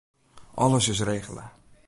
[0.53, 1.47] Alles is regele.